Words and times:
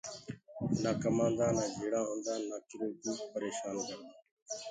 نآ 0.81 0.91
ڪمآندآ 1.01 1.47
نآ 1.57 1.63
جھيڙآ 1.75 2.01
هوندآ 2.07 2.33
نآ 2.49 2.57
ڪروڪوُ 2.69 3.11
پريشآن 3.31 3.75
ڪردآ 3.87 4.05